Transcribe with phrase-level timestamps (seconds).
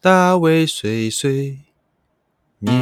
[0.00, 1.58] 大卫碎碎
[2.60, 2.72] 念。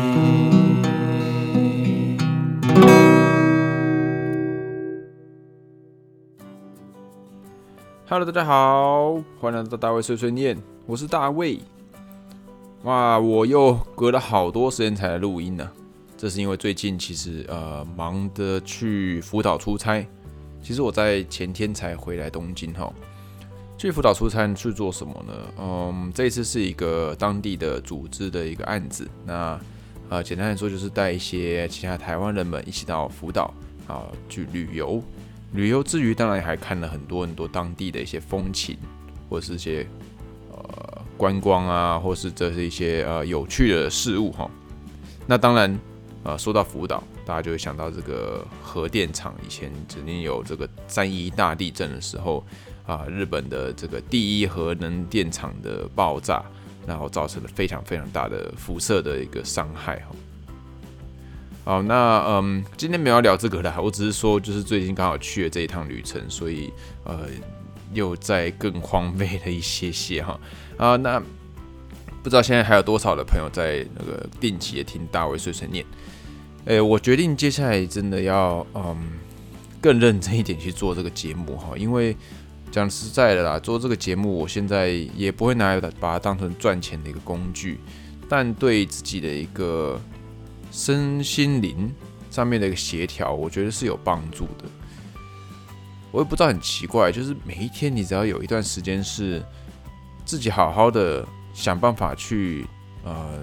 [8.07, 11.59] Hello，大家好，欢迎来到大卫碎碎念，我是大卫。
[12.83, 15.67] 哇，我又隔了好多时间才来录音呢，
[16.19, 20.07] 这是因为最近其实呃忙的去福岛出差，
[20.61, 22.93] 其实我在前天才回来东京哈。
[23.79, 25.35] 去福岛出差去做什么呢？
[25.59, 29.61] 嗯，这一次是一个当地的组织的一个案子，那
[30.09, 33.53] 呃简单来说就是带一些其他台湾人们一起到福岛
[33.87, 35.03] 啊去旅游。
[35.53, 38.77] 旅游之余，当然还看了很多很多当地的一些风情，
[39.29, 39.87] 或者是一些
[40.51, 44.51] 呃观光啊，或是这是一些呃有趣的事物哈。
[45.27, 45.79] 那当然，
[46.25, 52.45] 呃，说到福岛，大家就会想到这个核电厂，以前曾经有这个三一大地震的时候
[52.87, 56.43] 啊，日本的这个第一核能电厂的爆炸，
[56.87, 60.17] 然后造成了非常非常大的辐射的一个伤害哈。
[61.65, 67.23] 好，那嗯，今天没有聊这个啦，我只是说，就是最近刚好去了这一趟旅程，所以呃，
[67.93, 70.39] 又在更荒废了一些些哈
[70.77, 71.21] 啊，那
[72.23, 75.85] 不知道现在还有多少的朋友在那个定期的听大卫碎碎念？
[76.67, 78.97] 诶，我决定接下来真的要嗯
[79.81, 82.17] 更认真一点去做这个节目哈，因为
[82.71, 87.81] 讲实在的啦，做这个节目，我现在也不会拿来把它当成赚钱的一个工具，
[88.29, 90.01] 但对自己的一个。
[90.73, 91.91] 身心灵
[92.31, 94.65] 上面的一个协调，我觉得是有帮助的。
[96.11, 99.43] 我也不知道很奇怪，就是每一天你只要有一段时间是
[100.27, 102.67] 自己好好的想办法去
[103.05, 103.43] 呃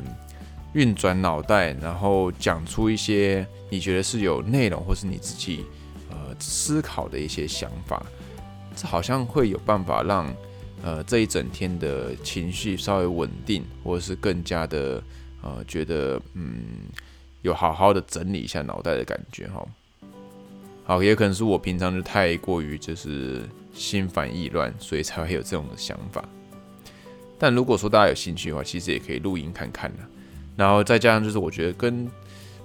[0.73, 5.66] 运转脑袋，然后讲出一些你觉得是有内容或是你自己
[6.11, 8.05] 呃思考的一些想法，
[8.75, 10.33] 这好像会有办法让
[10.83, 15.03] 呃这一整天的情绪稍微稳定，或者是更加的
[15.41, 16.63] 呃觉得嗯。
[17.44, 19.67] 有好好的整理一下脑袋的感觉哈，
[20.85, 23.41] 好，也可能是我平常就太过于就是
[23.73, 26.23] 心烦意乱，所以才会有这种想法。
[27.38, 30.00] 但如果说大家有兴趣的话，其实也可以录音看看的。
[30.56, 32.09] 然后再加上就是我觉得跟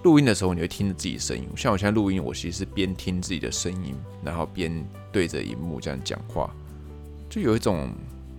[0.02, 1.48] 录音的时候，你会听着自己声音。
[1.56, 3.94] 像我现在录音，我其实是边听自己的声音，
[4.24, 6.50] 然后边对着荧幕这样讲话，
[7.28, 7.90] 就有一种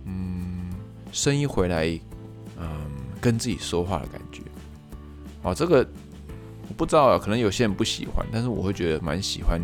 [0.04, 0.70] 嗯
[1.12, 1.86] 声音回来
[2.58, 2.68] 嗯
[3.20, 4.42] 跟自己说话的感觉。
[5.42, 5.86] 哦，这个。
[6.68, 9.60] 我不知道，可能有些人不喜欢，但是我会觉得蛮喜欢，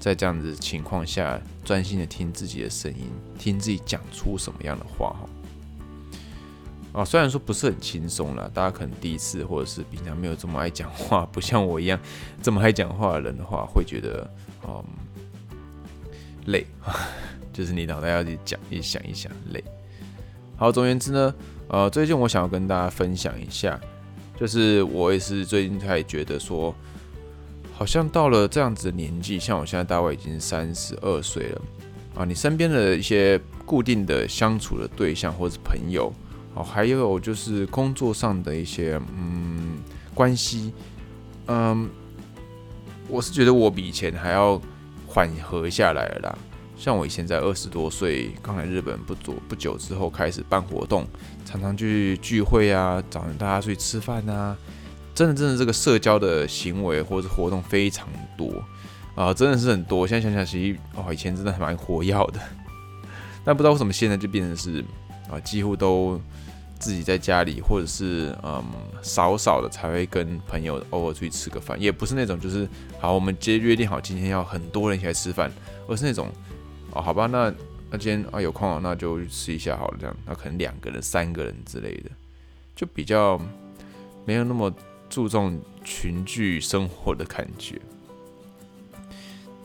[0.00, 3.08] 在这样子情况下专心的听自己的声音，
[3.38, 5.28] 听自己讲出什么样的话哈。
[6.92, 11.98] 啊，虽然说不是很轻松啦，大家可能第一次或者是平常没有这么爱讲话，不像我一样
[12.42, 14.28] 这么爱讲话的人的话，会觉得
[14.66, 14.84] 嗯
[16.46, 16.66] 累，
[17.52, 19.62] 就是你脑袋要去讲一想一想累。
[20.56, 21.34] 好，总而言之呢，
[21.68, 23.80] 呃，最近我想要跟大家分享一下。
[24.38, 26.74] 就是我也是最近才觉得说，
[27.74, 31.62] 好像到了这样子的年纪，像我现在大概已经三十二岁了
[32.14, 36.10] 啊，你身边的一些固定的相处的对象或者是朋友，
[36.54, 39.78] 哦，还有就是工作上的一些嗯
[40.14, 40.72] 关系，
[41.46, 41.88] 嗯，
[43.08, 44.60] 我是觉得我比以前还要
[45.06, 46.38] 缓和下来了啦。
[46.76, 51.06] 像我以前在二十多岁刚来日本不久不久之后开始办活动，
[51.44, 54.56] 常常去聚会啊，找人大家出去吃饭啊，
[55.14, 58.64] 真的真的这个社交的行为或者活动非常多
[59.14, 60.06] 啊，真的是很多。
[60.06, 62.40] 现在想想其实哦，以前真的还蛮活跃的，
[63.44, 64.82] 但不知道为什么现在就变成是
[65.30, 66.20] 啊，几乎都
[66.78, 68.62] 自己在家里，或者是嗯
[69.02, 72.68] 少少的才会跟朋友偶尔出去吃个饭，也不是那种就是
[72.98, 75.50] 好我们接约定好今天要很多人一起来吃饭，
[75.86, 76.28] 而是那种。
[76.92, 77.54] 哦，好吧，那
[77.88, 79.96] 那今天啊有空啊，那就吃一下好了。
[80.00, 82.10] 这样，那可能两个人、三个人之类的，
[82.74, 83.40] 就比较
[84.24, 84.74] 没有那么
[85.08, 87.80] 注重群聚生活的感觉。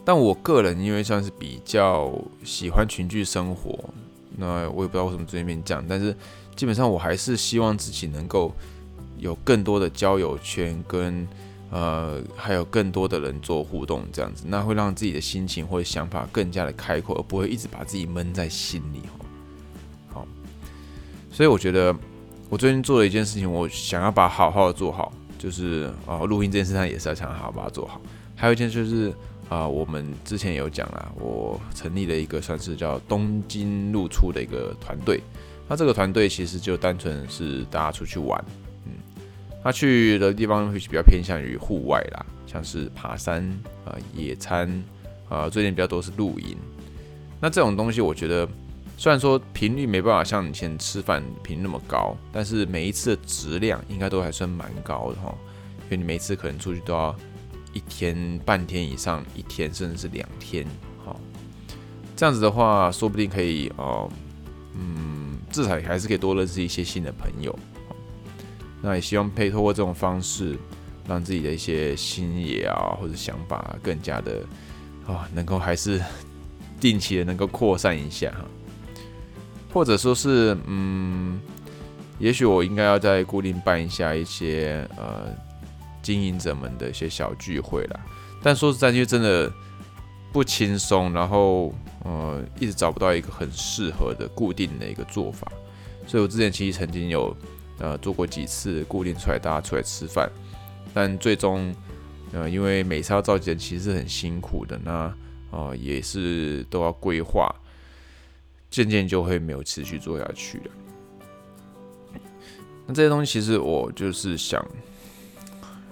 [0.04, 3.90] 但我个人因为算是比较喜欢群聚生活，
[4.38, 6.16] 那我也不知道为什么这边讲，但是
[6.56, 8.54] 基本上我还是希望自己能够
[9.18, 11.28] 有更多的交友圈跟。
[11.72, 19.02] 呃，还有更多的人做互动，这样子，那会让自己的心情或者想法更加的开阔，而不会一直把自己闷在心里
[20.08, 20.26] 好，
[21.32, 21.94] 所以我觉得
[22.50, 28.00] 我最近做了一件事情，我想要把好好的做好，就是啊，录音这件事上也是要想好好把它做好。
[28.36, 29.12] 还有一件就是
[29.50, 35.22] 啊，我们之前有讲啊，我成立了一个算是叫东京露出的一个团队，
[35.68, 38.44] 那这个团队其实就单纯是大家出去玩。
[38.86, 38.92] 嗯
[39.64, 43.44] 他去的地方会比较偏向于户外啦，像是爬山
[43.84, 44.70] 啊、野餐
[45.28, 46.56] 啊，最近比较多是露营。
[47.42, 48.48] 那这种东西，我觉得
[48.96, 55.36] 虽然说频率没办法像以前吃饭频率那么高，但是每一次的质量应该都还算蛮高的哈。
[55.86, 57.16] 因为你每次可能出去都要
[57.76, 60.66] 一天半天以上，一天甚至是两天，
[61.06, 61.16] 哈。
[62.16, 64.10] 这样子的话，说不定可以哦，
[64.74, 67.54] 嗯，至少还是可以多认识一些新的朋友。
[68.82, 70.58] 那也希望可以透过这种方式，
[71.08, 74.44] 让自己的一些心野啊或者想法更加的
[75.06, 76.02] 啊，能够还是
[76.80, 78.46] 定期的能够扩散一下哈。
[79.74, 81.38] 或者说是，嗯，
[82.20, 85.28] 也许我应该要再固定办一下一些呃
[86.06, 88.00] 经营者们的一些小聚会啦。
[88.44, 89.52] 但说实在，就真的
[90.32, 91.74] 不轻松，然后
[92.04, 95.52] 呃一直找不到一个很适合的固定的一个做法。
[96.06, 97.36] 所以我之前其实曾经有
[97.80, 100.32] 呃做过几次固定出来大家出来吃饭，
[100.94, 101.74] 但最终
[102.32, 105.12] 呃因为每次要召集人其实是很辛苦的，那
[105.50, 107.54] 呃也是都要规划。
[108.72, 110.64] 渐渐就会没有持续做下去了。
[112.86, 114.66] 那这些东西其实我就是想，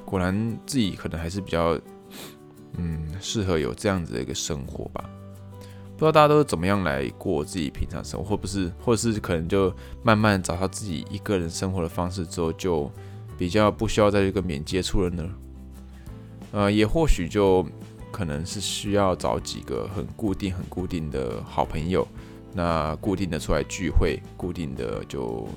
[0.05, 1.79] 果然自己可能还是比较，
[2.77, 5.09] 嗯，适合有这样子的一个生活吧。
[5.95, 12.91] 不知道大家都是怎么样来过自己平常生活，或不是，或者是可能就慢慢找到自己一个人生活的方式之后，就
[13.37, 15.29] 比较不需要再去跟别人接触了呢？
[16.51, 17.65] 呃，也或许就
[18.11, 22.07] 可能是需要找几个很固定、很固定的好朋友。
[22.55, 25.47] 那固定的出来聚会，固定的就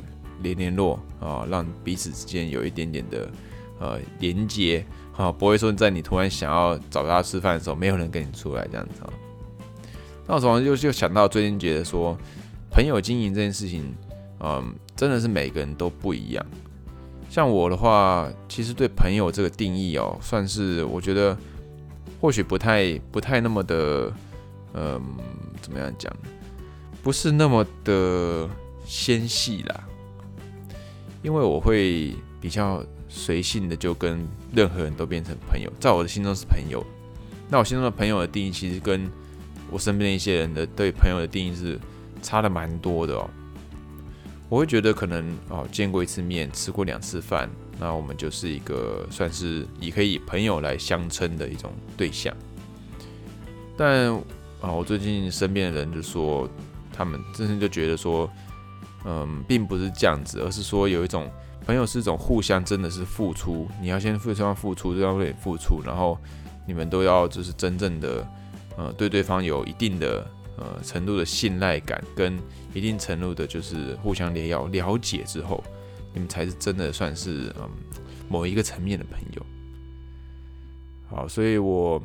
[0.43, 3.29] 联联络啊，让彼此之间有一点点的
[3.79, 4.85] 呃连接
[5.17, 9.13] 啊，不会说在你突然想要找他吃饭的时候，没有人跟你出来这样子啊。
[10.27, 12.17] 那我从就就想到最近觉得说，
[12.71, 13.95] 朋友经营这件事情，
[14.41, 16.47] 嗯，真的是每个人都不一样。
[17.29, 21.37] 像我的话，其实对朋友这个定义哦，算是我觉得
[22.21, 24.13] 或许不太不太那么的，
[24.75, 25.01] 嗯，
[25.61, 26.13] 怎么样讲？
[27.03, 28.49] 不是那么的
[28.85, 29.85] 纤细啦，
[31.23, 36.85] 因为我会比较随性的就跟任何人都变成朋友，在我的心中是朋友。
[37.49, 39.11] 那我心中的朋友的定义，其实跟
[39.71, 41.79] 我身边的一些人的对朋友的定义是
[42.23, 43.31] 差的蛮多的哦。
[44.49, 52.35] 我会觉得可能哦见过一次面，吃过两次饭，那我们就是一个算是以可以朋友来相称的一种对象。
[53.77, 54.13] 但
[54.61, 56.49] 啊，我最近身边的人就说。
[56.99, 58.27] 他们真正就觉得说，
[59.05, 61.31] 嗯，并不是这样子，而是说有一种
[61.67, 66.17] 朋友是一种互相真的是付出，你要先互相付出，对方为你付出，然后
[66.65, 68.25] 你们都要就是真正的，
[68.77, 70.25] 呃，对对方有一定的
[70.57, 72.39] 呃程度的信赖感，跟
[72.73, 75.63] 一定程度的就是互相了了了解之后，
[76.15, 77.69] 你们才是真的算是嗯
[78.29, 79.47] 某一个层面的朋友。
[81.09, 82.01] 好，所以我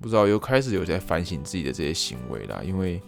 [0.00, 3.00] 不知道又开始有在反省自己的这些行为啦，因为。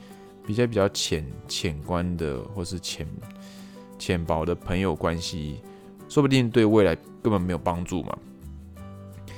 [0.46, 3.06] 比较比较浅浅观的，或是浅
[4.00, 5.60] 浅薄的朋友关系，
[6.08, 8.18] 说不定对未来根本没有帮助嘛。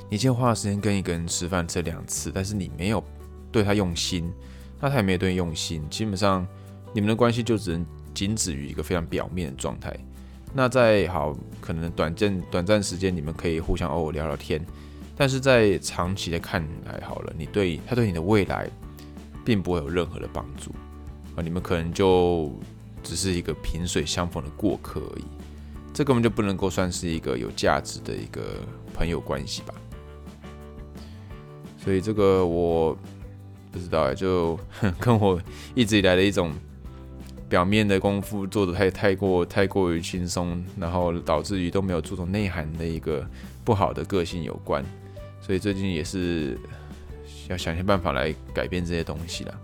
[0.09, 3.03] 你先花时间跟一个人吃饭这两次，但是你没有
[3.51, 4.31] 对他用心，
[4.79, 6.47] 那他也没有对你用心，基本上
[6.93, 9.93] 你们的关系就只能仅止于一个非常表面的状态。
[10.53, 14.63] 那在好可能短暂短暂时间，你们可以互相偶尔聊聊天，
[15.15, 18.69] 但是在长期的看来，好了，你对他对你的未来，
[19.43, 20.71] 并不会有任何的帮助。
[21.35, 22.53] 啊，你们可能就
[23.03, 25.23] 只是一个萍水相逢的过客而已，
[25.93, 28.41] 这根本就不能够算是一个有价值的一个
[28.93, 29.73] 朋友关系吧。
[31.77, 32.97] 所以这个我
[33.71, 34.57] 不知道，就
[34.99, 35.41] 跟我
[35.75, 36.53] 一直以来的一种
[37.49, 43.27] 表面的功夫做的太太过太过于轻松，然后导致于都没有注重内涵的一个
[43.65, 44.83] 不好的个性有关。
[45.41, 46.57] 所以最近也是
[47.49, 49.59] 要想些办法来改变这些东西了。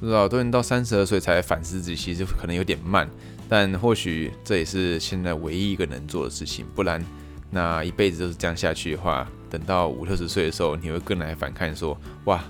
[0.00, 3.06] 不知道，都能到三十二岁才反思自己，其实可能有点慢，
[3.50, 6.64] 但或许这也是现在唯一一个能做的事情。
[6.74, 7.04] 不然，
[7.50, 12.42] 那一辈子都是这样下去的话，等到五六十岁的时候，你会更来反看说：哇，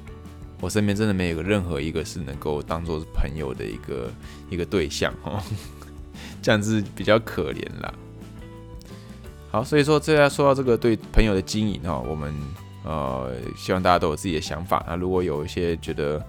[0.61, 4.13] 我身边真的没有任何一个是能够当做是朋友的一个
[4.49, 5.43] 一个对象哦，
[6.41, 7.93] 这样子比较可怜啦。
[9.51, 12.33] 好，所以说这要说到这个对朋友的经营哈，我们
[12.85, 14.85] 呃希望大家都有自己的想法。
[14.87, 16.25] 那如果有一些觉得，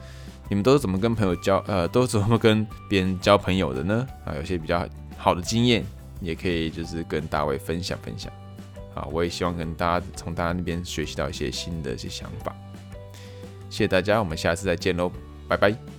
[0.51, 4.05] 你们都是怎么跟朋友交呃， 都怎么跟别人交朋友的呢？
[4.25, 4.86] 啊，有些比较
[5.17, 5.81] 好的经验，
[6.20, 8.29] 也可以就是跟大卫分享分享。
[8.93, 12.53] 啊，我也希望跟大家从大家那边学习到一些新的一些想法。
[13.70, 15.10] 谢谢大家，我们下次再见喽，
[15.48, 15.90] 拜拜。